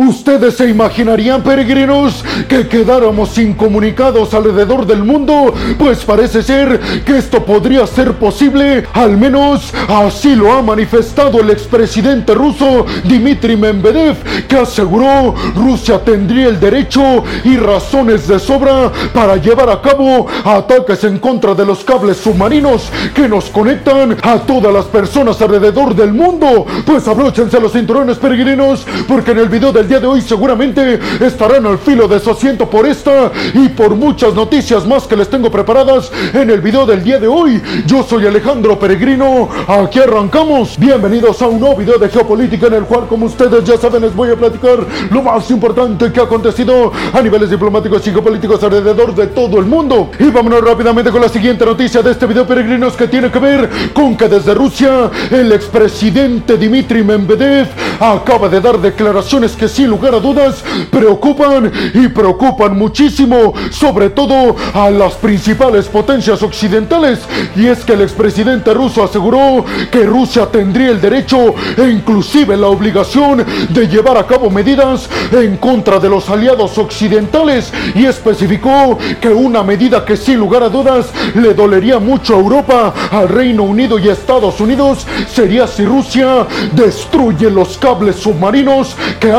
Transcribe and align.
¿Ustedes 0.00 0.56
se 0.56 0.66
imaginarían, 0.66 1.42
peregrinos, 1.42 2.24
que 2.48 2.66
quedáramos 2.66 3.36
incomunicados 3.36 4.32
alrededor 4.32 4.86
del 4.86 5.04
mundo? 5.04 5.52
Pues 5.78 6.06
parece 6.06 6.42
ser 6.42 6.80
que 7.04 7.18
esto 7.18 7.44
podría 7.44 7.86
ser 7.86 8.14
posible, 8.14 8.86
al 8.94 9.18
menos 9.18 9.74
así 9.88 10.34
lo 10.34 10.54
ha 10.54 10.62
manifestado 10.62 11.40
el 11.40 11.50
expresidente 11.50 12.32
ruso 12.32 12.86
Dmitry 13.04 13.58
Medvedev, 13.58 14.16
que 14.48 14.56
aseguró 14.56 15.34
Rusia 15.54 16.02
tendría 16.02 16.48
el 16.48 16.58
derecho 16.58 17.22
y 17.44 17.58
razones 17.58 18.26
de 18.26 18.38
sobra 18.38 18.90
para 19.12 19.36
llevar 19.36 19.68
a 19.68 19.82
cabo 19.82 20.26
ataques 20.46 21.04
en 21.04 21.18
contra 21.18 21.54
de 21.54 21.66
los 21.66 21.84
cables 21.84 22.16
submarinos 22.16 22.88
que 23.14 23.28
nos 23.28 23.50
conectan 23.50 24.16
a 24.22 24.38
todas 24.38 24.72
las 24.72 24.86
personas 24.86 25.42
alrededor 25.42 25.94
del 25.94 26.14
mundo. 26.14 26.64
Pues 26.86 27.06
abróchense 27.06 27.60
los 27.60 27.72
cinturones 27.72 28.16
peregrinos, 28.16 28.86
porque 29.06 29.32
en 29.32 29.40
el 29.40 29.50
video 29.50 29.72
del 29.72 29.89
día 29.90 29.98
de 29.98 30.06
hoy 30.06 30.20
seguramente 30.20 31.00
estarán 31.18 31.66
al 31.66 31.76
filo 31.76 32.06
de 32.06 32.20
su 32.20 32.30
asiento 32.30 32.70
por 32.70 32.86
esta 32.86 33.32
y 33.52 33.70
por 33.70 33.96
muchas 33.96 34.34
noticias 34.34 34.86
más 34.86 35.04
que 35.08 35.16
les 35.16 35.28
tengo 35.28 35.50
preparadas 35.50 36.12
en 36.32 36.48
el 36.48 36.60
video 36.60 36.86
del 36.86 37.02
día 37.02 37.18
de 37.18 37.26
hoy. 37.26 37.60
Yo 37.86 38.04
soy 38.04 38.24
Alejandro 38.24 38.78
Peregrino, 38.78 39.48
aquí 39.66 39.98
arrancamos. 39.98 40.78
Bienvenidos 40.78 41.42
a 41.42 41.48
un 41.48 41.58
nuevo 41.58 41.74
video 41.74 41.98
de 41.98 42.08
geopolítica 42.08 42.68
en 42.68 42.74
el 42.74 42.84
cual, 42.84 43.08
como 43.08 43.26
ustedes 43.26 43.64
ya 43.64 43.76
saben, 43.78 44.02
les 44.02 44.14
voy 44.14 44.30
a 44.30 44.36
platicar 44.36 44.78
lo 45.10 45.22
más 45.22 45.50
importante 45.50 46.12
que 46.12 46.20
ha 46.20 46.22
acontecido 46.22 46.92
a 47.12 47.20
niveles 47.20 47.50
diplomáticos 47.50 48.06
y 48.06 48.12
geopolíticos 48.12 48.62
alrededor 48.62 49.12
de 49.12 49.26
todo 49.26 49.58
el 49.58 49.66
mundo. 49.66 50.12
Y 50.20 50.30
vámonos 50.30 50.62
rápidamente 50.62 51.10
con 51.10 51.20
la 51.20 51.28
siguiente 51.28 51.66
noticia 51.66 52.00
de 52.00 52.12
este 52.12 52.26
video, 52.26 52.46
peregrinos, 52.46 52.92
que 52.92 53.08
tiene 53.08 53.28
que 53.28 53.40
ver 53.40 53.68
con 53.92 54.16
que 54.16 54.28
desde 54.28 54.54
Rusia 54.54 55.10
el 55.32 55.50
expresidente 55.50 56.56
Dmitry 56.56 57.02
Medvedev 57.02 57.66
acaba 57.98 58.48
de 58.48 58.60
dar 58.60 58.78
declaraciones 58.78 59.56
que 59.56 59.68
sin 59.80 59.88
lugar 59.88 60.14
a 60.14 60.20
dudas 60.20 60.62
preocupan 60.90 61.72
y 61.94 62.08
preocupan 62.08 62.76
muchísimo, 62.76 63.54
sobre 63.70 64.10
todo 64.10 64.54
a 64.74 64.90
las 64.90 65.14
principales 65.14 65.86
potencias 65.86 66.42
occidentales. 66.42 67.20
Y 67.56 67.66
es 67.66 67.82
que 67.82 67.94
el 67.94 68.02
expresidente 68.02 68.74
ruso 68.74 69.02
aseguró 69.02 69.64
que 69.90 70.04
Rusia 70.04 70.44
tendría 70.52 70.90
el 70.90 71.00
derecho 71.00 71.54
e 71.78 71.88
inclusive 71.88 72.58
la 72.58 72.66
obligación 72.66 73.42
de 73.70 73.88
llevar 73.88 74.18
a 74.18 74.26
cabo 74.26 74.50
medidas 74.50 75.08
en 75.32 75.56
contra 75.56 75.98
de 75.98 76.10
los 76.10 76.28
aliados 76.28 76.76
occidentales 76.76 77.72
y 77.94 78.04
especificó 78.04 78.98
que 79.18 79.30
una 79.30 79.62
medida 79.62 80.04
que 80.04 80.18
sin 80.18 80.36
lugar 80.36 80.62
a 80.62 80.68
dudas 80.68 81.06
le 81.34 81.54
dolería 81.54 81.98
mucho 81.98 82.34
a 82.34 82.38
Europa, 82.38 82.92
al 83.10 83.30
Reino 83.30 83.62
Unido 83.62 83.98
y 83.98 84.10
a 84.10 84.12
Estados 84.12 84.60
Unidos 84.60 85.06
sería 85.26 85.66
si 85.66 85.86
Rusia 85.86 86.46
destruye 86.74 87.50
los 87.50 87.78
cables 87.78 88.16
submarinos 88.16 88.94
que 89.18 89.32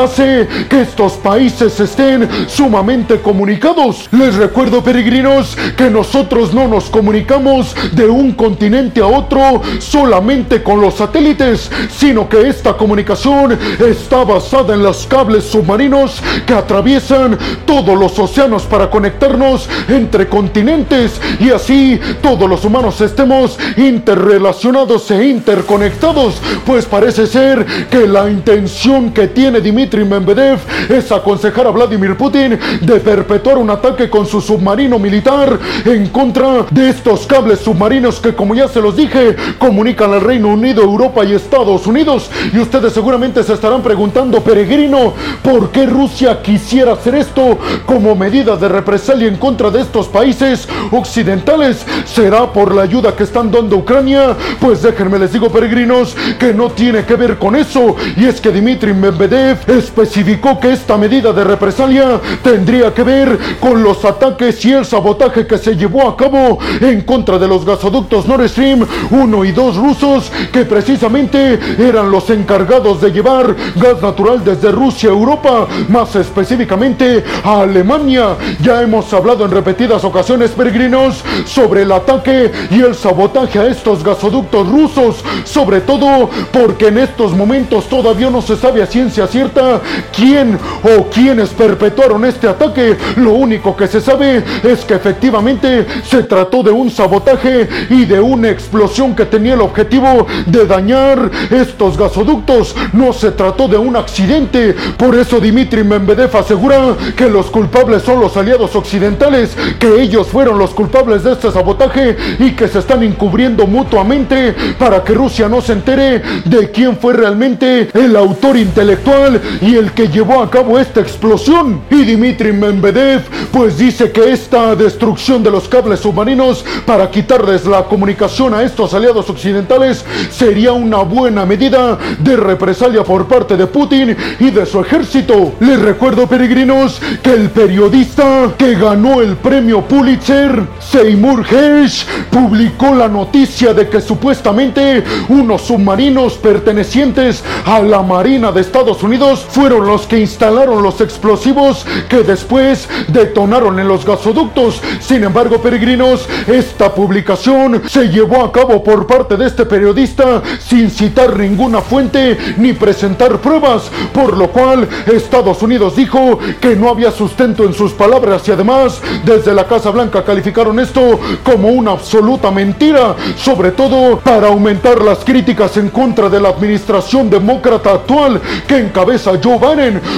que 0.68 0.82
estos 0.82 1.14
países 1.14 1.78
estén 1.80 2.28
sumamente 2.46 3.20
comunicados. 3.20 4.08
Les 4.12 4.36
recuerdo, 4.36 4.82
peregrinos, 4.82 5.56
que 5.76 5.90
nosotros 5.90 6.54
no 6.54 6.68
nos 6.68 6.84
comunicamos 6.84 7.74
de 7.92 8.06
un 8.06 8.32
continente 8.32 9.00
a 9.00 9.06
otro 9.06 9.62
solamente 9.80 10.62
con 10.62 10.80
los 10.80 10.94
satélites, 10.94 11.70
sino 11.90 12.28
que 12.28 12.48
esta 12.48 12.74
comunicación 12.74 13.58
está 13.80 14.24
basada 14.24 14.74
en 14.74 14.82
los 14.82 15.06
cables 15.06 15.44
submarinos 15.44 16.22
que 16.46 16.54
atraviesan 16.54 17.36
todos 17.66 17.98
los 17.98 18.16
océanos 18.18 18.62
para 18.64 18.90
conectarnos 18.90 19.68
entre 19.88 20.28
continentes 20.28 21.20
y 21.40 21.50
así 21.50 21.98
todos 22.20 22.48
los 22.48 22.64
humanos 22.64 23.00
estemos 23.00 23.58
interrelacionados 23.76 25.10
e 25.10 25.26
interconectados, 25.26 26.40
pues 26.64 26.86
parece 26.86 27.26
ser 27.26 27.66
que 27.90 28.06
la 28.06 28.30
intención 28.30 29.12
que 29.12 29.28
tiene 29.28 29.60
Dmitry 29.60 30.11
Medvedev 30.12 30.58
es 30.90 31.10
aconsejar 31.10 31.66
a 31.66 31.70
Vladimir 31.70 32.16
Putin 32.16 32.58
de 32.80 33.00
perpetuar 33.00 33.56
un 33.56 33.70
ataque 33.70 34.10
con 34.10 34.26
su 34.26 34.40
submarino 34.40 34.98
militar 34.98 35.58
en 35.84 36.08
contra 36.08 36.66
de 36.70 36.90
estos 36.90 37.26
cables 37.26 37.60
submarinos 37.60 38.20
que 38.20 38.34
como 38.34 38.54
ya 38.54 38.68
se 38.68 38.82
los 38.82 38.94
dije 38.94 39.36
comunican 39.58 40.12
al 40.12 40.20
Reino 40.20 40.48
Unido, 40.48 40.82
Europa 40.82 41.24
y 41.24 41.32
Estados 41.32 41.86
Unidos. 41.86 42.30
Y 42.52 42.58
ustedes 42.58 42.92
seguramente 42.92 43.42
se 43.42 43.54
estarán 43.54 43.82
preguntando, 43.82 44.42
peregrino, 44.42 45.14
¿por 45.42 45.70
qué 45.70 45.86
Rusia 45.86 46.42
quisiera 46.42 46.92
hacer 46.92 47.14
esto 47.14 47.58
como 47.86 48.14
medida 48.14 48.56
de 48.56 48.68
represalia 48.68 49.28
en 49.28 49.36
contra 49.36 49.70
de 49.70 49.80
estos 49.80 50.08
países 50.08 50.68
occidentales? 50.90 51.86
¿Será 52.04 52.52
por 52.52 52.74
la 52.74 52.82
ayuda 52.82 53.16
que 53.16 53.22
están 53.22 53.50
dando 53.50 53.76
a 53.76 53.78
Ucrania? 53.78 54.36
Pues 54.60 54.82
déjenme 54.82 55.18
les 55.18 55.32
digo, 55.32 55.48
peregrinos, 55.50 56.14
que 56.38 56.52
no 56.52 56.70
tiene 56.70 57.04
que 57.04 57.16
ver 57.16 57.38
con 57.38 57.56
eso. 57.56 57.96
Y 58.16 58.26
es 58.26 58.40
que 58.40 58.50
Dmitry 58.50 58.92
Medvedev 58.92 59.58
especificó 60.02 60.58
que 60.58 60.72
esta 60.72 60.98
medida 60.98 61.32
de 61.32 61.44
represalia 61.44 62.20
tendría 62.42 62.92
que 62.92 63.04
ver 63.04 63.38
con 63.60 63.82
los 63.82 64.04
ataques 64.04 64.64
y 64.64 64.72
el 64.72 64.84
sabotaje 64.84 65.46
que 65.46 65.58
se 65.58 65.76
llevó 65.76 66.08
a 66.08 66.16
cabo 66.16 66.58
en 66.80 67.02
contra 67.02 67.38
de 67.38 67.46
los 67.46 67.64
gasoductos 67.64 68.26
Nord 68.26 68.48
Stream 68.48 68.84
1 69.10 69.44
y 69.44 69.52
2 69.52 69.76
rusos, 69.76 70.32
que 70.52 70.64
precisamente 70.64 71.58
eran 71.78 72.10
los 72.10 72.28
encargados 72.30 73.00
de 73.00 73.12
llevar 73.12 73.54
gas 73.76 74.02
natural 74.02 74.44
desde 74.44 74.72
Rusia 74.72 75.10
a 75.10 75.12
Europa, 75.12 75.68
más 75.88 76.16
específicamente 76.16 77.22
a 77.44 77.60
Alemania. 77.60 78.36
Ya 78.60 78.82
hemos 78.82 79.12
hablado 79.12 79.44
en 79.44 79.52
repetidas 79.52 80.02
ocasiones, 80.04 80.50
peregrinos, 80.50 81.22
sobre 81.44 81.82
el 81.82 81.92
ataque 81.92 82.50
y 82.70 82.80
el 82.80 82.94
sabotaje 82.94 83.58
a 83.60 83.66
estos 83.66 84.02
gasoductos 84.02 84.68
rusos, 84.68 85.24
sobre 85.44 85.80
todo 85.80 86.28
porque 86.52 86.88
en 86.88 86.98
estos 86.98 87.32
momentos 87.32 87.88
todavía 87.88 88.30
no 88.30 88.42
se 88.42 88.56
sabe 88.56 88.82
a 88.82 88.86
ciencia 88.86 89.26
cierta 89.28 89.80
quién 90.14 90.58
o 90.82 91.08
quiénes 91.10 91.50
perpetuaron 91.50 92.24
este 92.24 92.48
ataque. 92.48 92.96
Lo 93.16 93.32
único 93.32 93.76
que 93.76 93.86
se 93.86 94.00
sabe 94.00 94.42
es 94.62 94.84
que 94.84 94.94
efectivamente 94.94 95.86
se 96.04 96.22
trató 96.24 96.62
de 96.62 96.70
un 96.70 96.90
sabotaje 96.90 97.68
y 97.90 98.04
de 98.04 98.20
una 98.20 98.50
explosión 98.50 99.14
que 99.14 99.26
tenía 99.26 99.54
el 99.54 99.60
objetivo 99.60 100.26
de 100.46 100.66
dañar 100.66 101.30
estos 101.50 101.96
gasoductos. 101.96 102.74
No 102.92 103.12
se 103.12 103.32
trató 103.32 103.68
de 103.68 103.76
un 103.76 103.96
accidente. 103.96 104.74
Por 104.96 105.16
eso 105.16 105.40
Dimitri 105.40 105.84
Medvedev 105.84 106.36
asegura 106.36 106.96
que 107.16 107.28
los 107.28 107.46
culpables 107.50 108.02
son 108.02 108.20
los 108.20 108.36
aliados 108.36 108.74
occidentales, 108.76 109.56
que 109.78 110.02
ellos 110.02 110.28
fueron 110.28 110.58
los 110.58 110.70
culpables 110.70 111.24
de 111.24 111.32
este 111.32 111.50
sabotaje 111.50 112.16
y 112.38 112.52
que 112.52 112.68
se 112.68 112.78
están 112.78 113.02
encubriendo 113.02 113.66
mutuamente 113.66 114.54
para 114.78 115.02
que 115.02 115.14
Rusia 115.14 115.48
no 115.48 115.60
se 115.60 115.72
entere 115.72 116.22
de 116.44 116.70
quién 116.70 116.96
fue 116.96 117.12
realmente 117.12 117.88
el 117.92 118.16
autor 118.16 118.56
intelectual 118.56 119.40
y 119.60 119.76
el 119.76 119.81
que 119.90 120.06
llevó 120.06 120.40
a 120.40 120.48
cabo 120.48 120.78
esta 120.78 121.00
explosión. 121.00 121.80
Y 121.90 122.04
Dimitri 122.04 122.52
Medvedev 122.52 123.22
pues 123.50 123.76
dice 123.76 124.12
que 124.12 124.32
esta 124.32 124.76
destrucción 124.76 125.42
de 125.42 125.50
los 125.50 125.68
cables 125.68 126.00
submarinos 126.00 126.64
para 126.86 127.10
quitarles 127.10 127.66
la 127.66 127.84
comunicación 127.84 128.54
a 128.54 128.62
estos 128.62 128.94
aliados 128.94 129.28
occidentales 129.28 130.04
sería 130.30 130.72
una 130.72 130.98
buena 130.98 131.44
medida 131.44 131.98
de 132.20 132.36
represalia 132.36 133.02
por 133.02 133.26
parte 133.26 133.56
de 133.56 133.66
Putin 133.66 134.16
y 134.38 134.50
de 134.50 134.64
su 134.66 134.80
ejército. 134.80 135.52
Les 135.60 135.80
recuerdo, 135.80 136.26
peregrinos, 136.26 137.00
que 137.22 137.32
el 137.32 137.50
periodista 137.50 138.52
que 138.56 138.74
ganó 138.74 139.20
el 139.20 139.36
premio 139.36 139.82
Pulitzer, 139.82 140.62
Seymour 140.78 141.44
Hersh, 141.50 142.06
publicó 142.30 142.94
la 142.94 143.08
noticia 143.08 143.74
de 143.74 143.88
que 143.88 144.00
supuestamente 144.00 145.02
unos 145.28 145.62
submarinos 145.62 146.34
pertenecientes 146.34 147.42
a 147.64 147.80
la 147.80 148.02
Marina 148.02 148.52
de 148.52 148.60
Estados 148.60 149.02
Unidos 149.02 149.46
fueron 149.48 149.71
los 149.80 150.06
que 150.06 150.18
instalaron 150.18 150.82
los 150.82 151.00
explosivos 151.00 151.86
que 152.08 152.22
después 152.22 152.88
detonaron 153.08 153.78
en 153.78 153.88
los 153.88 154.04
gasoductos. 154.04 154.80
Sin 155.00 155.24
embargo, 155.24 155.60
peregrinos, 155.60 156.28
esta 156.46 156.94
publicación 156.94 157.82
se 157.88 158.08
llevó 158.08 158.44
a 158.44 158.52
cabo 158.52 158.82
por 158.82 159.06
parte 159.06 159.36
de 159.36 159.46
este 159.46 159.66
periodista 159.66 160.42
sin 160.58 160.90
citar 160.90 161.38
ninguna 161.38 161.80
fuente 161.80 162.36
ni 162.56 162.72
presentar 162.72 163.38
pruebas, 163.38 163.90
por 164.12 164.36
lo 164.36 164.48
cual 164.48 164.88
Estados 165.06 165.62
Unidos 165.62 165.96
dijo 165.96 166.38
que 166.60 166.76
no 166.76 166.88
había 166.88 167.10
sustento 167.10 167.64
en 167.64 167.74
sus 167.74 167.92
palabras 167.92 168.46
y 168.48 168.52
además 168.52 169.00
desde 169.24 169.54
la 169.54 169.66
Casa 169.66 169.90
Blanca 169.90 170.24
calificaron 170.24 170.78
esto 170.80 171.18
como 171.42 171.68
una 171.68 171.92
absoluta 171.92 172.50
mentira, 172.50 173.14
sobre 173.36 173.72
todo 173.72 174.18
para 174.18 174.48
aumentar 174.48 175.02
las 175.02 175.18
críticas 175.24 175.76
en 175.76 175.88
contra 175.88 176.28
de 176.28 176.40
la 176.40 176.50
administración 176.50 177.30
demócrata 177.30 177.92
actual 177.92 178.40
que 178.66 178.78
encabeza 178.78 179.32
Joe 179.42 179.58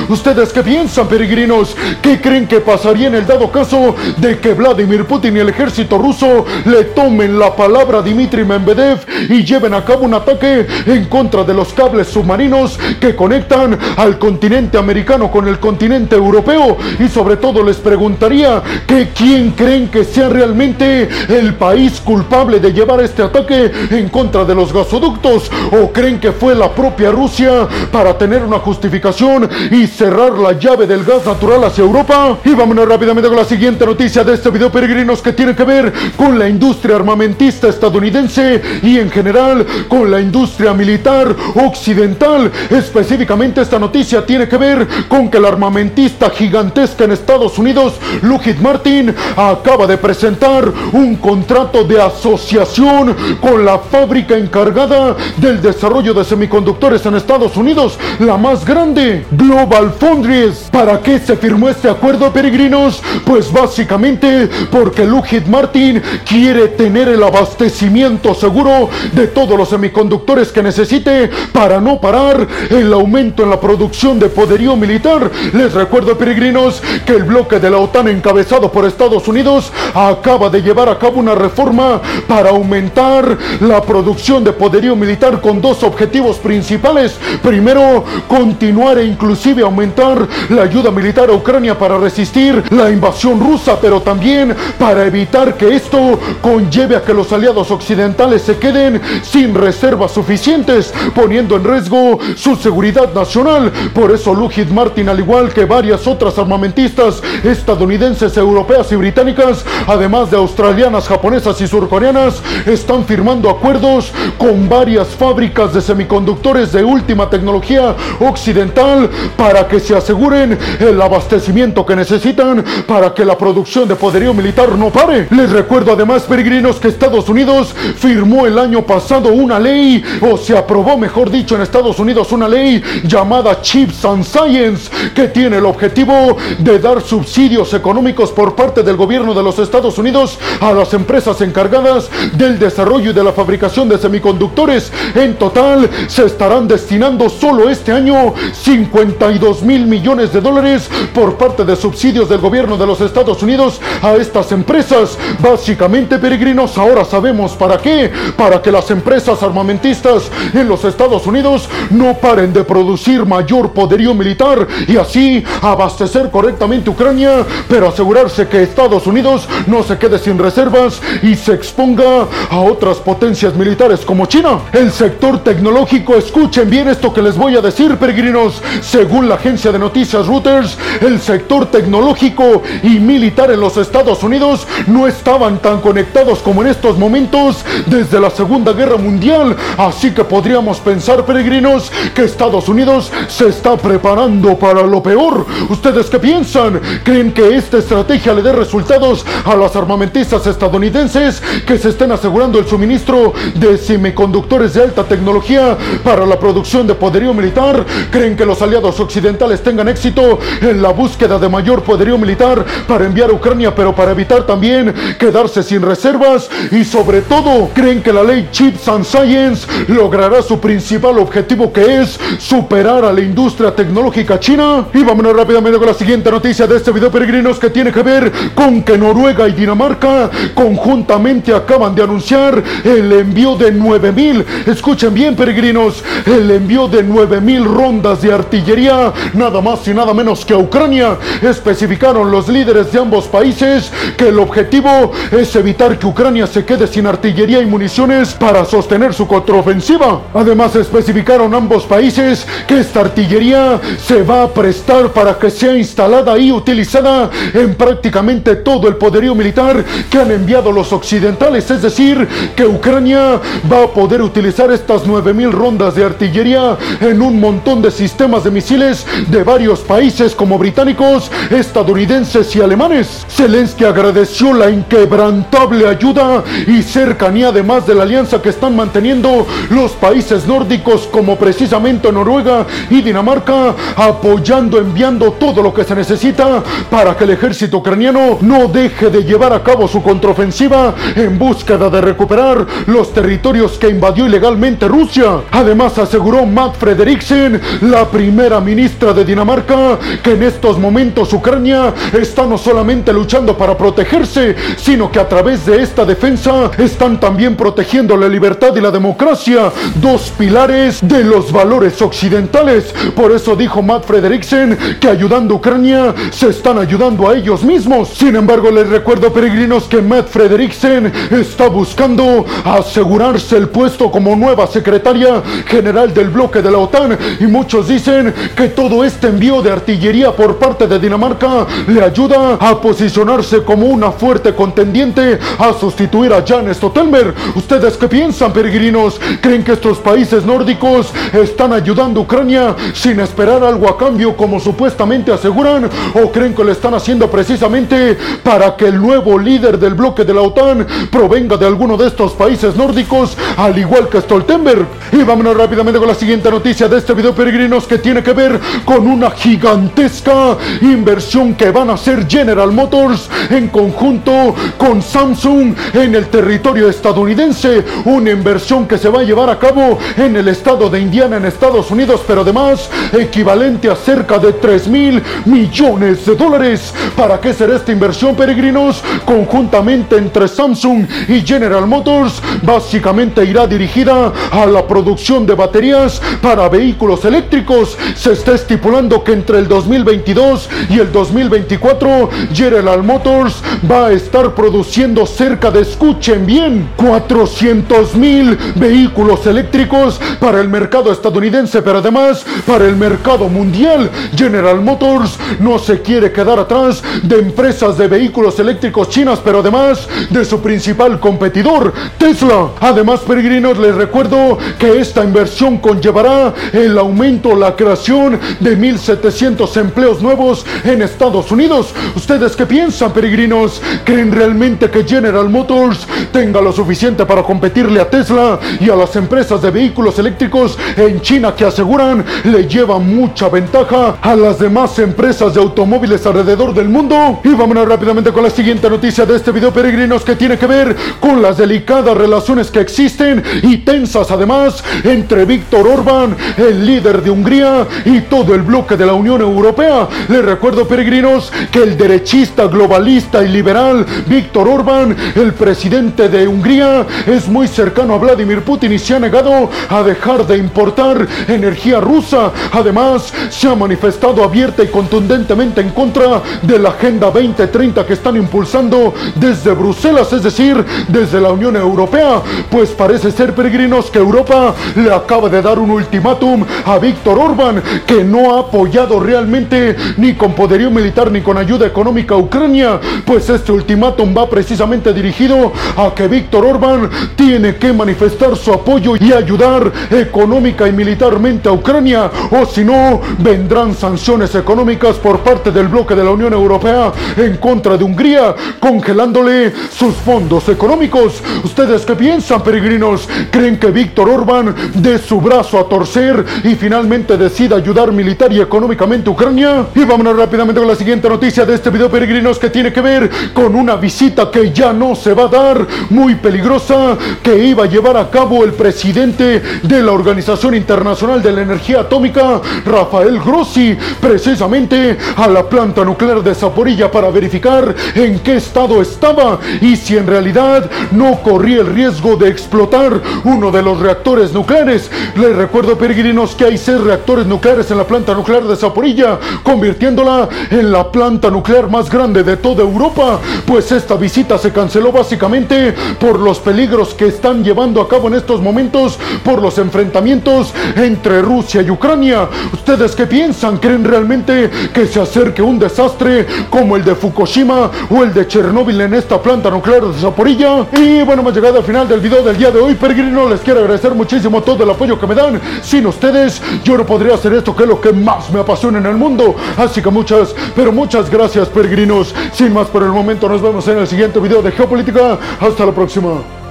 ¿Ustedes 0.08 0.54
qué 0.54 0.62
piensan, 0.62 1.06
peregrinos? 1.06 1.76
¿Qué 2.00 2.18
creen 2.18 2.46
que 2.46 2.60
pasaría 2.60 3.08
en 3.08 3.14
el 3.14 3.26
dado 3.26 3.52
caso 3.52 3.94
de 4.16 4.38
que 4.38 4.54
Vladimir 4.54 5.04
Putin 5.04 5.36
y 5.36 5.40
el 5.40 5.50
ejército 5.50 5.98
ruso 5.98 6.46
le 6.64 6.84
tomen 6.84 7.38
la 7.38 7.54
palabra 7.54 7.98
a 7.98 8.02
Dmitry 8.02 8.42
Medvedev 8.42 9.04
y 9.28 9.44
lleven 9.44 9.74
a 9.74 9.84
cabo 9.84 10.06
un 10.06 10.14
ataque 10.14 10.66
en 10.86 11.04
contra 11.10 11.44
de 11.44 11.52
los 11.52 11.74
cables 11.74 12.08
submarinos 12.08 12.78
que 12.98 13.14
conectan 13.14 13.78
al 13.98 14.18
continente 14.18 14.78
americano 14.78 15.30
con 15.30 15.46
el 15.46 15.60
continente 15.60 16.16
europeo? 16.16 16.78
Y 16.98 17.08
sobre 17.08 17.36
todo 17.36 17.62
les 17.62 17.76
preguntaría 17.76 18.62
que 18.86 19.10
quién 19.10 19.50
creen 19.50 19.88
que 19.88 20.04
sea 20.04 20.30
realmente 20.30 21.06
el 21.28 21.52
país 21.56 22.00
culpable 22.00 22.60
de 22.60 22.72
llevar 22.72 23.02
este 23.02 23.22
ataque 23.22 23.70
en 23.90 24.08
contra 24.08 24.46
de 24.46 24.54
los 24.54 24.72
gasoductos 24.72 25.50
o 25.70 25.92
creen 25.92 26.18
que 26.18 26.32
fue 26.32 26.54
la 26.54 26.74
propia 26.74 27.10
Rusia 27.10 27.68
para 27.92 28.16
tener 28.16 28.42
una 28.42 28.58
justificación 28.58 29.33
Y 29.70 29.86
cerrar 29.86 30.32
la 30.38 30.52
llave 30.52 30.86
del 30.86 31.04
gas 31.04 31.26
natural 31.26 31.64
hacia 31.64 31.82
Europa. 31.82 32.38
Y 32.44 32.50
vámonos 32.50 32.88
rápidamente 32.88 33.28
con 33.28 33.38
la 33.38 33.44
siguiente 33.44 33.84
noticia 33.84 34.22
de 34.24 34.34
este 34.34 34.50
video, 34.50 34.70
peregrinos, 34.70 35.22
que 35.22 35.32
tiene 35.32 35.54
que 35.54 35.64
ver 35.64 35.92
con 36.16 36.38
la 36.38 36.48
industria 36.48 36.96
armamentista 36.96 37.68
estadounidense 37.68 38.60
y 38.82 38.98
en 38.98 39.10
general 39.10 39.66
con 39.88 40.10
la 40.10 40.20
industria 40.20 40.72
militar 40.72 41.34
occidental. 41.54 42.50
Específicamente 42.70 43.60
esta 43.60 43.78
noticia 43.78 44.24
tiene 44.24 44.48
que 44.48 44.56
ver 44.56 44.86
con 45.08 45.30
que 45.30 45.40
la 45.40 45.48
armamentista 45.48 46.30
gigantesca 46.30 47.04
en 47.04 47.12
Estados 47.12 47.58
Unidos, 47.58 47.94
Lockheed 48.22 48.58
Martin, 48.58 49.14
acaba 49.36 49.86
de 49.86 49.98
presentar 49.98 50.72
un 50.92 51.16
contrato 51.16 51.84
de 51.84 52.00
asociación 52.00 53.14
con 53.40 53.64
la 53.64 53.78
fábrica 53.78 54.36
encargada 54.36 55.16
del 55.36 55.60
desarrollo 55.60 56.14
de 56.14 56.24
semiconductores 56.24 57.04
en 57.06 57.14
Estados 57.14 57.56
Unidos, 57.56 57.98
la 58.18 58.36
más 58.36 58.64
grande, 58.64 59.13
Global 59.32 59.92
Foundries. 59.98 60.68
¿Para 60.70 61.00
qué 61.00 61.18
se 61.18 61.36
firmó 61.36 61.68
este 61.68 61.88
acuerdo, 61.88 62.32
peregrinos? 62.32 63.02
Pues 63.24 63.52
básicamente 63.52 64.48
porque 64.70 65.04
Lockheed 65.04 65.46
Martin 65.46 66.02
quiere 66.24 66.68
tener 66.68 67.08
el 67.08 67.22
abastecimiento 67.22 68.34
seguro 68.34 68.88
de 69.12 69.26
todos 69.28 69.56
los 69.56 69.68
semiconductores 69.68 70.50
que 70.50 70.62
necesite 70.62 71.30
para 71.52 71.80
no 71.80 72.00
parar 72.00 72.46
el 72.70 72.92
aumento 72.92 73.42
en 73.42 73.50
la 73.50 73.60
producción 73.60 74.18
de 74.18 74.28
poderío 74.28 74.76
militar. 74.76 75.30
Les 75.52 75.72
recuerdo, 75.72 76.16
peregrinos, 76.16 76.82
que 77.06 77.12
el 77.12 77.24
bloque 77.24 77.60
de 77.60 77.70
la 77.70 77.78
OTAN 77.78 78.08
encabezado 78.08 78.70
por 78.70 78.84
Estados 78.84 79.28
Unidos 79.28 79.72
acaba 79.94 80.48
de 80.50 80.62
llevar 80.62 80.88
a 80.88 80.98
cabo 80.98 81.20
una 81.20 81.34
reforma 81.34 82.00
para 82.26 82.50
aumentar 82.50 83.36
la 83.60 83.82
producción 83.82 84.44
de 84.44 84.52
poderío 84.52 84.96
militar 84.96 85.40
con 85.40 85.60
dos 85.60 85.82
objetivos 85.82 86.36
principales. 86.38 87.18
Primero, 87.42 88.04
continuar 88.28 88.98
inclusive 89.04 89.62
aumentar 89.62 90.26
la 90.48 90.62
ayuda 90.62 90.90
militar 90.90 91.30
a 91.30 91.32
Ucrania 91.32 91.78
para 91.78 91.98
resistir 91.98 92.62
la 92.70 92.90
invasión 92.90 93.40
rusa, 93.40 93.78
pero 93.80 94.00
también 94.00 94.54
para 94.78 95.04
evitar 95.04 95.56
que 95.56 95.74
esto 95.74 96.18
conlleve 96.40 96.96
a 96.96 97.02
que 97.02 97.14
los 97.14 97.32
aliados 97.32 97.70
occidentales 97.70 98.42
se 98.42 98.56
queden 98.56 99.00
sin 99.22 99.54
reservas 99.54 100.12
suficientes, 100.12 100.92
poniendo 101.14 101.56
en 101.56 101.64
riesgo 101.64 102.18
su 102.36 102.56
seguridad 102.56 103.12
nacional. 103.12 103.70
Por 103.92 104.12
eso 104.12 104.34
Lockheed 104.34 104.68
Martin, 104.68 105.08
al 105.08 105.20
igual 105.20 105.52
que 105.52 105.64
varias 105.64 106.06
otras 106.06 106.38
armamentistas 106.38 107.22
estadounidenses, 107.42 108.36
europeas 108.36 108.90
y 108.92 108.96
británicas, 108.96 109.64
además 109.86 110.30
de 110.30 110.36
australianas, 110.36 111.08
japonesas 111.08 111.60
y 111.60 111.66
surcoreanas, 111.66 112.42
están 112.66 113.04
firmando 113.04 113.50
acuerdos 113.50 114.12
con 114.38 114.68
varias 114.68 115.08
fábricas 115.08 115.72
de 115.74 115.80
semiconductores 115.80 116.72
de 116.72 116.84
última 116.84 117.28
tecnología 117.28 117.94
occidental 118.20 118.93
para 119.36 119.66
que 119.68 119.80
se 119.80 119.96
aseguren 119.96 120.58
el 120.78 121.00
abastecimiento 121.00 121.84
que 121.84 121.96
necesitan 121.96 122.64
para 122.86 123.14
que 123.14 123.24
la 123.24 123.36
producción 123.36 123.88
de 123.88 123.96
poderío 123.96 124.34
militar 124.34 124.70
no 124.76 124.90
pare. 124.90 125.28
Les 125.30 125.50
recuerdo 125.50 125.92
además, 125.92 126.22
peregrinos, 126.22 126.76
que 126.76 126.88
Estados 126.88 127.28
Unidos 127.28 127.74
firmó 127.96 128.46
el 128.46 128.58
año 128.58 128.82
pasado 128.82 129.30
una 129.30 129.58
ley, 129.58 130.02
o 130.20 130.36
se 130.36 130.56
aprobó, 130.56 130.96
mejor 130.96 131.30
dicho, 131.30 131.54
en 131.54 131.62
Estados 131.62 131.98
Unidos 131.98 132.32
una 132.32 132.48
ley 132.48 132.82
llamada 133.04 133.60
Chips 133.60 134.04
and 134.04 134.24
Science, 134.24 134.90
que 135.14 135.28
tiene 135.28 135.58
el 135.58 135.66
objetivo 135.66 136.36
de 136.58 136.78
dar 136.78 137.00
subsidios 137.00 137.72
económicos 137.74 138.30
por 138.32 138.54
parte 138.54 138.82
del 138.82 138.96
gobierno 138.96 139.34
de 139.34 139.42
los 139.42 139.58
Estados 139.58 139.98
Unidos 139.98 140.38
a 140.60 140.72
las 140.72 140.94
empresas 140.94 141.40
encargadas 141.40 142.10
del 142.34 142.58
desarrollo 142.58 143.10
y 143.10 143.14
de 143.14 143.24
la 143.24 143.32
fabricación 143.32 143.88
de 143.88 143.98
semiconductores. 143.98 144.92
En 145.14 145.34
total, 145.36 145.88
se 146.08 146.26
estarán 146.26 146.68
destinando 146.68 147.28
solo 147.28 147.70
este 147.70 147.92
año 147.92 148.34
52 148.84 149.62
mil 149.62 149.86
millones 149.86 150.32
de 150.32 150.40
dólares 150.40 150.90
por 151.14 151.36
parte 151.36 151.64
de 151.64 151.74
subsidios 151.74 152.28
del 152.28 152.40
gobierno 152.40 152.76
de 152.76 152.86
los 152.86 153.00
Estados 153.00 153.42
Unidos 153.42 153.80
a 154.02 154.14
estas 154.14 154.52
empresas. 154.52 155.18
Básicamente, 155.40 156.18
peregrinos, 156.18 156.76
ahora 156.76 157.04
sabemos 157.04 157.52
para 157.52 157.78
qué. 157.78 158.12
Para 158.36 158.60
que 158.60 158.70
las 158.70 158.90
empresas 158.90 159.42
armamentistas 159.42 160.30
en 160.52 160.68
los 160.68 160.84
Estados 160.84 161.26
Unidos 161.26 161.68
no 161.90 162.14
paren 162.14 162.52
de 162.52 162.62
producir 162.64 163.24
mayor 163.24 163.72
poderío 163.72 164.12
militar 164.12 164.66
y 164.86 164.96
así 164.98 165.42
abastecer 165.62 166.30
correctamente 166.30 166.90
Ucrania, 166.90 167.44
pero 167.68 167.88
asegurarse 167.88 168.46
que 168.48 168.62
Estados 168.62 169.06
Unidos 169.06 169.48
no 169.66 169.82
se 169.82 169.96
quede 169.96 170.18
sin 170.18 170.38
reservas 170.38 171.00
y 171.22 171.34
se 171.34 171.54
exponga 171.54 172.26
a 172.50 172.60
otras 172.60 172.98
potencias 172.98 173.54
militares 173.54 174.00
como 174.04 174.26
China. 174.26 174.60
El 174.72 174.92
sector 174.92 175.42
tecnológico, 175.42 176.16
escuchen 176.16 176.68
bien 176.68 176.88
esto 176.88 177.12
que 177.14 177.22
les 177.22 177.36
voy 177.36 177.56
a 177.56 177.62
decir, 177.62 177.96
peregrinos. 177.96 178.62
Según 178.80 179.28
la 179.28 179.36
agencia 179.36 179.72
de 179.72 179.78
noticias 179.78 180.26
Reuters, 180.26 180.76
el 181.00 181.20
sector 181.20 181.66
tecnológico 181.66 182.62
y 182.82 183.00
militar 183.00 183.50
en 183.50 183.60
los 183.60 183.76
Estados 183.76 184.22
Unidos 184.22 184.66
no 184.86 185.06
estaban 185.06 185.58
tan 185.58 185.80
conectados 185.80 186.40
como 186.40 186.62
en 186.62 186.68
estos 186.68 186.98
momentos 186.98 187.64
desde 187.86 188.20
la 188.20 188.30
Segunda 188.30 188.72
Guerra 188.72 188.96
Mundial. 188.96 189.56
Así 189.78 190.12
que 190.12 190.24
podríamos 190.24 190.80
pensar, 190.80 191.24
peregrinos, 191.24 191.90
que 192.14 192.24
Estados 192.24 192.68
Unidos 192.68 193.10
se 193.28 193.48
está 193.48 193.76
preparando 193.76 194.58
para 194.58 194.82
lo 194.82 195.02
peor. 195.02 195.46
¿Ustedes 195.68 196.06
qué 196.10 196.18
piensan? 196.18 196.80
¿Creen 197.02 197.32
que 197.32 197.56
esta 197.56 197.78
estrategia 197.78 198.34
le 198.34 198.42
dé 198.42 198.52
resultados 198.52 199.24
a 199.44 199.54
las 199.56 199.74
armamentistas 199.76 200.46
estadounidenses 200.46 201.42
que 201.66 201.78
se 201.78 201.90
estén 201.90 202.12
asegurando 202.12 202.58
el 202.58 202.66
suministro 202.66 203.32
de 203.54 203.78
semiconductores 203.78 204.74
de 204.74 204.82
alta 204.82 205.04
tecnología 205.04 205.76
para 206.02 206.26
la 206.26 206.38
producción 206.38 206.86
de 206.86 206.94
poderío 206.94 207.34
militar? 207.34 207.84
¿Creen 208.10 208.36
que 208.36 208.46
los 208.46 208.62
aliados 208.64 208.98
occidentales 208.98 209.62
tengan 209.62 209.88
éxito 209.88 210.38
en 210.60 210.82
la 210.82 210.90
búsqueda 210.90 211.38
de 211.38 211.48
mayor 211.48 211.82
poderío 211.82 212.18
militar 212.18 212.64
para 212.88 213.06
enviar 213.06 213.30
a 213.30 213.34
Ucrania, 213.34 213.74
pero 213.74 213.94
para 213.94 214.12
evitar 214.12 214.44
también 214.44 214.92
quedarse 215.18 215.62
sin 215.62 215.82
reservas? 215.82 216.50
Y 216.70 216.84
sobre 216.84 217.22
todo, 217.22 217.70
¿creen 217.74 218.02
que 218.02 218.12
la 218.12 218.22
ley 218.22 218.48
Chips 218.50 218.88
and 218.88 219.04
Science 219.04 219.66
logrará 219.88 220.42
su 220.42 220.58
principal 220.58 221.18
objetivo 221.18 221.72
que 221.72 222.02
es 222.02 222.18
superar 222.38 223.04
a 223.04 223.12
la 223.12 223.20
industria 223.20 223.74
tecnológica 223.74 224.40
china? 224.40 224.86
Y 224.92 225.02
vámonos 225.02 225.36
rápidamente 225.36 225.78
con 225.78 225.88
la 225.88 225.94
siguiente 225.94 226.30
noticia 226.30 226.66
de 226.66 226.76
este 226.76 226.90
video, 226.90 227.10
peregrinos, 227.10 227.58
que 227.58 227.70
tiene 227.70 227.92
que 227.92 228.02
ver 228.02 228.32
con 228.54 228.82
que 228.82 228.98
Noruega 228.98 229.48
y 229.48 229.52
Dinamarca 229.52 230.30
conjuntamente 230.54 231.54
acaban 231.54 231.94
de 231.94 232.02
anunciar 232.02 232.62
el 232.84 233.12
envío 233.12 233.56
de 233.56 233.72
9000, 233.72 234.44
escuchen 234.66 235.12
bien, 235.12 235.36
peregrinos, 235.36 236.02
el 236.26 236.50
envío 236.50 236.88
de 236.88 237.02
9000 237.02 237.64
rondas 237.64 238.22
de 238.22 238.32
artillería, 238.54 239.12
nada 239.32 239.60
más 239.60 239.86
y 239.88 239.92
nada 239.92 240.14
menos 240.14 240.44
que 240.44 240.54
a 240.54 240.58
Ucrania. 240.58 241.18
Especificaron 241.42 242.30
los 242.30 242.48
líderes 242.48 242.92
de 242.92 243.00
ambos 243.00 243.26
países 243.26 243.90
que 244.16 244.28
el 244.28 244.38
objetivo 244.38 245.10
es 245.32 245.56
evitar 245.56 245.98
que 245.98 246.06
Ucrania 246.06 246.46
se 246.46 246.64
quede 246.64 246.86
sin 246.86 247.04
artillería 247.08 247.60
y 247.60 247.66
municiones 247.66 248.32
para 248.34 248.64
sostener 248.64 249.12
su 249.12 249.26
contraofensiva. 249.26 250.20
Además, 250.32 250.76
especificaron 250.76 251.52
ambos 251.52 251.84
países 251.84 252.46
que 252.68 252.78
esta 252.78 253.00
artillería 253.00 253.80
se 254.00 254.22
va 254.22 254.44
a 254.44 254.48
prestar 254.48 255.08
para 255.08 255.36
que 255.36 255.50
sea 255.50 255.76
instalada 255.76 256.38
y 256.38 256.52
utilizada 256.52 257.30
en 257.54 257.74
prácticamente 257.74 258.54
todo 258.54 258.86
el 258.86 258.94
poderío 258.94 259.34
militar 259.34 259.84
que 260.08 260.18
han 260.18 260.30
enviado 260.30 260.70
los 260.70 260.92
occidentales, 260.92 261.68
es 261.72 261.82
decir, 261.82 262.28
que 262.54 262.64
Ucrania 262.64 263.40
va 263.70 263.82
a 263.82 263.88
poder 263.88 264.22
utilizar 264.22 264.70
estas 264.70 265.04
9000 265.04 265.50
rondas 265.50 265.96
de 265.96 266.04
artillería 266.04 266.78
en 267.00 267.20
un 267.20 267.40
montón 267.40 267.82
de 267.82 267.90
sistemas 267.90 268.43
de 268.44 268.50
misiles 268.50 269.06
de 269.28 269.42
varios 269.42 269.80
países 269.80 270.34
como 270.34 270.58
británicos, 270.58 271.30
estadounidenses 271.50 272.54
y 272.54 272.60
alemanes. 272.60 273.26
Zelensky 273.28 273.84
agradeció 273.84 274.52
la 274.52 274.70
inquebrantable 274.70 275.88
ayuda 275.88 276.44
y 276.66 276.82
cercanía 276.82 277.48
además 277.48 277.86
de 277.86 277.94
la 277.94 278.02
alianza 278.02 278.42
que 278.42 278.50
están 278.50 278.76
manteniendo 278.76 279.46
los 279.70 279.92
países 279.92 280.46
nórdicos 280.46 281.08
como 281.10 281.36
precisamente 281.36 282.12
Noruega 282.12 282.66
y 282.90 283.00
Dinamarca, 283.00 283.74
apoyando, 283.96 284.78
enviando 284.78 285.32
todo 285.32 285.62
lo 285.62 285.72
que 285.72 285.84
se 285.84 285.94
necesita 285.94 286.62
para 286.90 287.16
que 287.16 287.24
el 287.24 287.30
ejército 287.30 287.78
ucraniano 287.78 288.38
no 288.42 288.68
deje 288.68 289.10
de 289.10 289.24
llevar 289.24 289.52
a 289.52 289.62
cabo 289.62 289.88
su 289.88 290.02
contraofensiva 290.02 290.94
en 291.16 291.38
búsqueda 291.38 291.88
de 291.88 292.00
recuperar 292.00 292.66
los 292.86 293.12
territorios 293.12 293.78
que 293.78 293.88
invadió 293.88 294.26
ilegalmente 294.26 294.86
Rusia. 294.86 295.40
Además 295.50 295.96
aseguró 295.98 296.44
Matt 296.44 296.76
Frederiksen, 296.76 297.60
la 297.82 298.06
primera 298.08 298.33
ministra 298.34 299.12
de 299.12 299.24
Dinamarca, 299.24 299.98
que 300.22 300.32
en 300.32 300.42
estos 300.42 300.78
momentos 300.78 301.32
Ucrania 301.32 301.94
está 302.12 302.46
no 302.46 302.58
solamente 302.58 303.12
luchando 303.12 303.56
para 303.56 303.78
protegerse, 303.78 304.56
sino 304.76 305.10
que 305.10 305.20
a 305.20 305.28
través 305.28 305.64
de 305.64 305.80
esta 305.80 306.04
defensa 306.04 306.70
están 306.76 307.20
también 307.20 307.56
protegiendo 307.56 308.16
la 308.16 308.28
libertad 308.28 308.74
y 308.76 308.80
la 308.80 308.90
democracia, 308.90 309.70
dos 309.96 310.32
pilares 310.36 310.98
de 311.02 311.24
los 311.24 311.52
valores 311.52 312.02
occidentales. 312.02 312.92
Por 313.14 313.30
eso 313.32 313.54
dijo 313.54 313.82
Matt 313.82 314.04
Frederiksen 314.04 314.76
que 315.00 315.08
ayudando 315.08 315.54
a 315.54 315.56
Ucrania 315.58 316.14
se 316.32 316.48
están 316.48 316.78
ayudando 316.78 317.28
a 317.28 317.36
ellos 317.36 317.62
mismos. 317.62 318.08
Sin 318.08 318.34
embargo, 318.34 318.70
les 318.70 318.88
recuerdo, 318.88 319.32
peregrinos, 319.32 319.84
que 319.84 320.02
Matt 320.02 320.28
Frederiksen 320.28 321.12
está 321.30 321.68
buscando 321.68 322.44
asegurarse 322.64 323.56
el 323.56 323.68
puesto 323.68 324.10
como 324.10 324.34
nueva 324.34 324.66
secretaria 324.66 325.42
general 325.66 326.12
del 326.12 326.30
bloque 326.30 326.60
de 326.60 326.70
la 326.70 326.78
OTAN 326.78 327.16
y 327.40 327.46
muchos 327.46 327.88
dicen 327.88 328.13
que 328.54 328.68
todo 328.68 329.04
este 329.04 329.28
envío 329.28 329.60
de 329.60 329.70
artillería 329.70 330.30
por 330.32 330.56
parte 330.56 330.86
de 330.86 330.98
Dinamarca 330.98 331.66
le 331.88 332.02
ayuda 332.02 332.54
a 332.60 332.80
posicionarse 332.80 333.62
como 333.62 333.86
una 333.86 334.12
fuerte 334.12 334.54
contendiente 334.54 335.38
a 335.58 335.72
sustituir 335.72 336.32
a 336.32 336.44
Jan 336.46 336.72
Stoltenberg. 336.72 337.34
¿Ustedes 337.54 337.96
qué 337.96 338.06
piensan, 338.06 338.52
peregrinos? 338.52 339.20
¿Creen 339.40 339.64
que 339.64 339.72
estos 339.72 339.98
países 339.98 340.44
nórdicos 340.44 341.12
están 341.32 341.72
ayudando 341.72 342.20
a 342.20 342.22
Ucrania 342.22 342.76
sin 342.92 343.18
esperar 343.20 343.64
algo 343.64 343.88
a 343.88 343.98
cambio 343.98 344.36
como 344.36 344.60
supuestamente 344.60 345.32
aseguran? 345.32 345.90
¿O 346.14 346.30
creen 346.30 346.54
que 346.54 346.64
lo 346.64 346.70
están 346.70 346.94
haciendo 346.94 347.30
precisamente 347.30 348.16
para 348.42 348.76
que 348.76 348.86
el 348.86 349.00
nuevo 349.00 349.38
líder 349.38 349.78
del 349.78 349.94
bloque 349.94 350.24
de 350.24 350.34
la 350.34 350.42
OTAN 350.42 350.86
provenga 351.10 351.56
de 351.56 351.66
alguno 351.66 351.96
de 351.96 352.06
estos 352.06 352.32
países 352.32 352.76
nórdicos, 352.76 353.36
al 353.56 353.76
igual 353.76 354.08
que 354.08 354.20
Stoltenberg? 354.20 354.86
Y 355.12 355.22
vámonos 355.22 355.56
rápidamente 355.56 355.98
con 355.98 356.08
la 356.08 356.14
siguiente 356.14 356.50
noticia 356.50 356.88
de 356.88 356.98
este 356.98 357.14
video, 357.14 357.34
peregrinos, 357.34 357.86
que 357.86 357.98
tiene 358.04 358.22
que 358.22 358.34
ver 358.34 358.60
con 358.84 359.06
una 359.06 359.30
gigantesca 359.30 360.58
inversión 360.82 361.54
que 361.54 361.70
van 361.70 361.88
a 361.88 361.94
hacer 361.94 362.28
General 362.28 362.70
Motors 362.70 363.30
en 363.48 363.68
conjunto 363.68 364.54
con 364.76 365.00
Samsung 365.00 365.74
en 365.94 366.14
el 366.14 366.26
territorio 366.26 366.90
estadounidense. 366.90 367.82
Una 368.04 368.30
inversión 368.30 368.86
que 368.86 368.98
se 368.98 369.08
va 369.08 369.20
a 369.20 369.24
llevar 369.24 369.48
a 369.48 369.58
cabo 369.58 369.98
en 370.18 370.36
el 370.36 370.48
estado 370.48 370.90
de 370.90 371.00
Indiana, 371.00 371.38
en 371.38 371.46
Estados 371.46 371.90
Unidos, 371.90 372.20
pero 372.26 372.42
además 372.42 372.90
equivalente 373.10 373.88
a 373.88 373.96
cerca 373.96 374.38
de 374.38 374.52
3 374.52 374.86
mil 374.88 375.22
millones 375.46 376.26
de 376.26 376.36
dólares. 376.36 376.92
¿Para 377.16 377.40
qué 377.40 377.54
será 377.54 377.76
esta 377.76 377.92
inversión, 377.92 378.36
peregrinos? 378.36 379.02
Conjuntamente 379.24 380.18
entre 380.18 380.46
Samsung 380.46 381.06
y 381.26 381.40
General 381.40 381.86
Motors, 381.86 382.42
básicamente 382.60 383.46
irá 383.46 383.66
dirigida 383.66 384.30
a 384.50 384.66
la 384.66 384.86
producción 384.86 385.46
de 385.46 385.54
baterías 385.54 386.20
para 386.42 386.68
vehículos 386.68 387.24
eléctricos. 387.24 387.93
Se 388.14 388.32
está 388.32 388.54
estipulando 388.54 389.22
que 389.22 389.32
entre 389.32 389.58
el 389.58 389.68
2022 389.68 390.68
y 390.90 390.98
el 390.98 391.12
2024, 391.12 392.30
General 392.52 393.02
Motors 393.02 393.62
va 393.90 394.06
a 394.06 394.12
estar 394.12 394.54
produciendo 394.54 395.26
cerca 395.26 395.70
de, 395.70 395.82
escuchen 395.82 396.46
bien, 396.46 396.88
400 396.96 398.14
mil 398.16 398.56
vehículos 398.74 399.46
eléctricos 399.46 400.20
para 400.40 400.60
el 400.60 400.68
mercado 400.68 401.12
estadounidense, 401.12 401.82
pero 401.82 401.98
además 401.98 402.44
para 402.66 402.86
el 402.86 402.96
mercado 402.96 403.48
mundial. 403.48 404.10
General 404.36 404.80
Motors 404.80 405.38
no 405.60 405.78
se 405.78 406.00
quiere 406.00 406.32
quedar 406.32 406.58
atrás 406.58 407.02
de 407.22 407.38
empresas 407.38 407.96
de 407.98 408.08
vehículos 408.08 408.58
eléctricos 408.58 409.08
chinas, 409.08 409.40
pero 409.44 409.60
además 409.60 410.08
de 410.30 410.44
su 410.44 410.60
principal 410.60 411.20
competidor, 411.20 411.92
Tesla. 412.18 412.68
Además, 412.80 413.20
peregrinos, 413.20 413.78
les 413.78 413.94
recuerdo 413.94 414.58
que 414.78 415.00
esta 415.00 415.24
inversión 415.24 415.78
conllevará 415.78 416.54
el 416.72 416.96
aumento, 416.98 417.54
la 417.54 417.76
creación 417.84 418.40
de 418.60 418.78
1.700 418.78 419.76
empleos 419.76 420.22
nuevos 420.22 420.64
en 420.84 421.02
Estados 421.02 421.52
Unidos. 421.52 421.94
¿Ustedes 422.16 422.56
qué 422.56 422.64
piensan, 422.64 423.12
peregrinos? 423.12 423.82
¿Creen 424.04 424.32
realmente 424.32 424.90
que 424.90 425.04
General 425.04 425.50
Motors 425.50 426.06
tenga 426.34 426.60
lo 426.60 426.72
suficiente 426.72 427.24
para 427.24 427.44
competirle 427.44 428.00
a 428.00 428.10
Tesla 428.10 428.58
y 428.80 428.90
a 428.90 428.96
las 428.96 429.14
empresas 429.14 429.62
de 429.62 429.70
vehículos 429.70 430.18
eléctricos 430.18 430.76
en 430.96 431.20
China 431.20 431.54
que 431.54 431.64
aseguran 431.64 432.24
le 432.42 432.66
llevan 432.66 433.06
mucha 433.06 433.48
ventaja 433.48 434.16
a 434.20 434.34
las 434.34 434.58
demás 434.58 434.98
empresas 434.98 435.54
de 435.54 435.60
automóviles 435.60 436.26
alrededor 436.26 436.74
del 436.74 436.88
mundo? 436.88 437.38
Y 437.44 437.50
vámonos 437.50 437.86
rápidamente 437.86 438.32
con 438.32 438.42
la 438.42 438.50
siguiente 438.50 438.90
noticia 438.90 439.24
de 439.24 439.36
este 439.36 439.52
video, 439.52 439.72
peregrinos, 439.72 440.24
que 440.24 440.34
tiene 440.34 440.58
que 440.58 440.66
ver 440.66 440.96
con 441.20 441.40
las 441.40 441.56
delicadas 441.56 442.16
relaciones 442.16 442.68
que 442.68 442.80
existen 442.80 443.40
y 443.62 443.76
tensas 443.78 444.28
además 444.32 444.82
entre 445.04 445.44
Víctor 445.44 445.86
Orbán, 445.86 446.36
el 446.56 446.84
líder 446.84 447.22
de 447.22 447.30
Hungría, 447.30 447.86
y 448.04 448.22
todo 448.22 448.56
el 448.56 448.62
bloque 448.62 448.96
de 448.96 449.06
la 449.06 449.12
Unión 449.12 449.40
Europea. 449.40 450.08
Les 450.26 450.44
recuerdo, 450.44 450.88
peregrinos, 450.88 451.52
que 451.70 451.84
el 451.84 451.96
derechista, 451.96 452.66
globalista 452.66 453.44
y 453.44 453.48
liberal 453.50 454.04
Víctor 454.26 454.66
Orbán, 454.66 455.16
el 455.36 455.52
presidente 455.52 456.23
de 456.28 456.48
Hungría, 456.48 457.06
es 457.26 457.48
muy 457.48 457.68
cercano 457.68 458.14
a 458.14 458.18
Vladimir 458.18 458.62
Putin 458.62 458.92
y 458.92 458.98
se 458.98 459.14
ha 459.14 459.18
negado 459.18 459.70
a 459.88 460.02
dejar 460.02 460.46
de 460.46 460.56
importar 460.56 461.26
energía 461.48 462.00
rusa. 462.00 462.52
Además, 462.72 463.32
se 463.50 463.68
ha 463.68 463.74
manifestado 463.74 464.42
abierta 464.42 464.82
y 464.82 464.88
contundentemente 464.88 465.80
en 465.80 465.90
contra 465.90 466.42
de 466.62 466.78
la 466.78 466.90
Agenda 466.90 467.30
2030 467.30 468.06
que 468.06 468.12
están 468.14 468.36
impulsando 468.36 469.14
desde 469.34 469.72
Bruselas, 469.72 470.32
es 470.32 470.42
decir, 470.42 470.84
desde 471.08 471.40
la 471.40 471.50
Unión 471.50 471.76
Europea. 471.76 472.40
Pues 472.70 472.90
parece 472.90 473.30
ser, 473.30 473.54
peregrinos, 473.54 474.10
que 474.10 474.18
Europa 474.18 474.74
le 474.96 475.12
acaba 475.12 475.48
de 475.48 475.60
dar 475.60 475.78
un 475.78 475.90
ultimátum 475.90 476.64
a 476.84 476.98
Víctor 476.98 477.38
Orbán, 477.38 477.82
que 478.06 478.24
no 478.24 478.54
ha 478.54 478.60
apoyado 478.60 479.20
realmente 479.20 479.96
ni 480.16 480.34
con 480.34 480.54
poderío 480.54 480.90
militar 480.90 481.30
ni 481.30 481.40
con 481.40 481.58
ayuda 481.58 481.86
económica 481.86 482.34
a 482.34 482.38
Ucrania, 482.38 483.00
pues 483.24 483.48
este 483.50 483.72
ultimátum 483.72 484.34
va 484.36 484.48
precisamente 484.48 485.12
dirigido 485.12 485.72
a 485.96 486.13
que 486.14 486.28
Víctor 486.28 486.64
Orbán 486.64 487.10
tiene 487.36 487.76
que 487.76 487.92
manifestar 487.92 488.56
su 488.56 488.72
apoyo 488.72 489.14
y 489.16 489.32
ayudar 489.32 489.90
económica 490.10 490.86
y 490.86 490.92
militarmente 490.92 491.68
a 491.68 491.72
Ucrania, 491.72 492.30
o 492.50 492.64
si 492.66 492.84
no, 492.84 493.20
vendrán 493.38 493.94
sanciones 493.94 494.54
económicas 494.54 495.16
por 495.16 495.40
parte 495.40 495.70
del 495.70 495.88
bloque 495.88 496.14
de 496.14 496.24
la 496.24 496.30
Unión 496.30 496.52
Europea 496.52 497.12
en 497.36 497.56
contra 497.56 497.96
de 497.96 498.04
Hungría, 498.04 498.54
congelándole 498.80 499.72
sus 499.90 500.14
fondos 500.14 500.68
económicos. 500.68 501.42
¿Ustedes 501.64 502.04
qué 502.04 502.14
piensan, 502.14 502.62
peregrinos? 502.62 503.28
¿Creen 503.50 503.78
que 503.78 503.90
Víctor 503.90 504.28
Orbán 504.28 504.74
dé 504.94 505.18
su 505.18 505.40
brazo 505.40 505.78
a 505.78 505.88
torcer 505.88 506.44
y 506.62 506.74
finalmente 506.74 507.36
decida 507.36 507.76
ayudar 507.76 508.12
militar 508.12 508.52
y 508.52 508.60
económicamente 508.60 509.28
a 509.28 509.32
Ucrania? 509.32 509.86
Y 509.94 510.04
vámonos 510.04 510.36
rápidamente 510.36 510.80
con 510.80 510.88
la 510.88 510.96
siguiente 510.96 511.28
noticia 511.28 511.64
de 511.64 511.74
este 511.74 511.90
video, 511.90 512.10
peregrinos, 512.10 512.58
que 512.58 512.70
tiene 512.70 512.92
que 512.92 513.00
ver 513.00 513.30
con 513.52 513.74
una 513.74 513.96
visita 513.96 514.50
que 514.50 514.72
ya 514.72 514.92
no 514.92 515.14
se 515.14 515.34
va 515.34 515.44
a 515.44 515.48
dar, 515.48 515.86
muy 516.10 516.36
peligrosa, 516.36 517.16
que 517.42 517.64
iba 517.64 517.84
a 517.84 517.88
llevar 517.88 518.16
a 518.16 518.30
cabo 518.30 518.64
el 518.64 518.72
presidente 518.72 519.62
de 519.82 520.02
la 520.02 520.12
Organización 520.12 520.74
Internacional 520.74 521.42
de 521.42 521.52
la 521.52 521.62
Energía 521.62 522.00
Atómica, 522.00 522.60
Rafael 522.84 523.40
Grossi, 523.40 523.96
precisamente 524.20 525.16
a 525.36 525.48
la 525.48 525.68
planta 525.68 526.04
nuclear 526.04 526.42
de 526.42 526.54
Zaporilla 526.54 527.10
para 527.10 527.30
verificar 527.30 527.94
en 528.14 528.38
qué 528.40 528.56
estado 528.56 529.02
estaba 529.02 529.58
y 529.80 529.96
si 529.96 530.16
en 530.16 530.26
realidad 530.26 530.90
no 531.12 531.42
corría 531.42 531.80
el 531.80 531.86
riesgo 531.86 532.36
de 532.36 532.48
explotar 532.48 533.20
uno 533.44 533.70
de 533.70 533.82
los 533.82 534.00
reactores 534.00 534.52
nucleares. 534.52 535.10
Les 535.36 535.54
recuerdo, 535.54 535.98
peregrinos, 535.98 536.54
que 536.54 536.64
hay 536.64 536.78
seis 536.78 537.00
reactores 537.00 537.46
nucleares 537.46 537.90
en 537.90 537.98
la 537.98 538.04
planta 538.04 538.34
nuclear 538.34 538.64
de 538.64 538.76
Zaporilla, 538.76 539.38
convirtiéndola 539.62 540.48
en 540.70 540.92
la 540.92 541.10
planta 541.10 541.50
nuclear 541.50 541.90
más 541.90 542.08
grande 542.10 542.42
de 542.42 542.56
toda 542.56 542.82
Europa. 542.82 543.40
Pues 543.66 543.90
esta 543.92 544.14
visita 544.14 544.58
se 544.58 544.72
canceló 544.72 545.12
básicamente 545.12 545.83
por 545.92 546.38
los 546.38 546.58
peligros 546.58 547.14
que 547.14 547.26
están 547.26 547.62
llevando 547.64 548.00
a 548.00 548.08
cabo 548.08 548.28
en 548.28 548.34
estos 548.34 548.60
momentos 548.60 549.18
por 549.42 549.60
los 549.60 549.78
enfrentamientos 549.78 550.72
entre 550.96 551.42
Rusia 551.42 551.82
y 551.82 551.90
Ucrania. 551.90 552.48
¿Ustedes 552.72 553.14
qué 553.14 553.26
piensan? 553.26 553.78
¿Creen 553.78 554.04
realmente 554.04 554.70
que 554.92 555.06
se 555.06 555.20
acerque 555.20 555.62
un 555.62 555.78
desastre 555.78 556.46
como 556.70 556.96
el 556.96 557.04
de 557.04 557.14
Fukushima 557.14 557.90
o 558.10 558.22
el 558.22 558.32
de 558.32 558.46
Chernóbil 558.46 559.00
en 559.00 559.14
esta 559.14 559.40
planta 559.40 559.70
nuclear 559.70 560.04
de 560.04 560.20
Zaporilla? 560.20 560.86
Y 560.92 561.22
bueno, 561.22 561.42
hemos 561.42 561.54
llegado 561.54 561.78
al 561.78 561.84
final 561.84 562.08
del 562.08 562.20
video 562.20 562.42
del 562.42 562.56
día 562.56 562.70
de 562.70 562.80
hoy, 562.80 562.94
peregrino. 562.94 563.48
Les 563.48 563.60
quiero 563.60 563.80
agradecer 563.80 564.14
muchísimo 564.14 564.62
todo 564.62 564.84
el 564.84 564.90
apoyo 564.90 565.18
que 565.18 565.26
me 565.26 565.34
dan. 565.34 565.60
Sin 565.82 566.06
ustedes, 566.06 566.62
yo 566.82 566.96
no 566.96 567.06
podría 567.06 567.34
hacer 567.34 567.52
esto 567.54 567.74
que 567.74 567.84
es 567.84 567.88
lo 567.88 568.00
que 568.00 568.12
más 568.12 568.50
me 568.50 568.60
apasiona 568.60 568.98
en 568.98 569.06
el 569.06 569.16
mundo. 569.16 569.54
Así 569.76 570.02
que 570.02 570.10
muchas, 570.10 570.54
pero 570.74 570.92
muchas 570.92 571.30
gracias, 571.30 571.68
peregrinos. 571.68 572.34
Sin 572.52 572.72
más 572.72 572.88
por 572.88 573.02
el 573.02 573.10
momento, 573.10 573.48
nos 573.48 573.62
vemos 573.62 573.86
en 573.88 573.98
el 573.98 574.06
siguiente 574.06 574.38
video 574.40 574.62
de 574.62 574.72
Geopolítica 574.72 575.38
hasta 575.74 575.86
la 575.86 575.92
próxima. 575.92 576.63